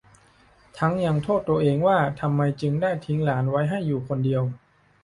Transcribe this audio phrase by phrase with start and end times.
[0.77, 4.43] ทั้งยังโทษตัวเองว่าทำไมจึงได้ทิ้งหลานไว้ให้อยู่คนเดียว